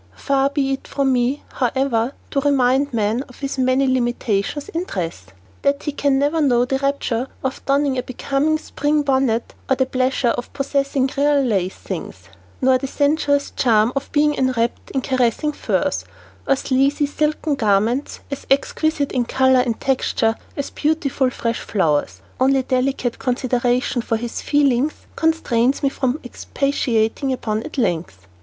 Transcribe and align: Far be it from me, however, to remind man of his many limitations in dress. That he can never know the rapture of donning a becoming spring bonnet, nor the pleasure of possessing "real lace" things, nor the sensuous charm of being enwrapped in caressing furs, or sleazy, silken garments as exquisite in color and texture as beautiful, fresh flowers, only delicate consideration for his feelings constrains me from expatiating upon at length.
Far 0.15 0.49
be 0.49 0.71
it 0.73 0.87
from 0.87 1.13
me, 1.13 1.43
however, 1.53 2.13
to 2.31 2.39
remind 2.41 2.91
man 2.91 3.21
of 3.29 3.41
his 3.41 3.59
many 3.59 3.85
limitations 3.85 4.67
in 4.69 4.85
dress. 4.85 5.25
That 5.61 5.83
he 5.83 5.91
can 5.91 6.17
never 6.17 6.41
know 6.41 6.65
the 6.65 6.79
rapture 6.79 7.27
of 7.43 7.63
donning 7.67 7.99
a 7.99 8.01
becoming 8.01 8.57
spring 8.57 9.03
bonnet, 9.03 9.53
nor 9.69 9.75
the 9.75 9.85
pleasure 9.85 10.29
of 10.29 10.51
possessing 10.53 11.07
"real 11.15 11.43
lace" 11.43 11.75
things, 11.75 12.29
nor 12.61 12.79
the 12.79 12.87
sensuous 12.87 13.51
charm 13.51 13.93
of 13.95 14.11
being 14.11 14.33
enwrapped 14.33 14.89
in 14.89 15.01
caressing 15.03 15.51
furs, 15.51 16.03
or 16.47 16.55
sleazy, 16.55 17.05
silken 17.05 17.53
garments 17.53 18.21
as 18.31 18.47
exquisite 18.49 19.11
in 19.11 19.25
color 19.25 19.59
and 19.59 19.79
texture 19.79 20.33
as 20.57 20.71
beautiful, 20.71 21.29
fresh 21.29 21.59
flowers, 21.59 22.23
only 22.39 22.63
delicate 22.63 23.19
consideration 23.19 24.01
for 24.01 24.17
his 24.17 24.41
feelings 24.41 24.93
constrains 25.15 25.83
me 25.83 25.89
from 25.89 26.19
expatiating 26.23 27.31
upon 27.31 27.61
at 27.61 27.77
length. 27.77 28.25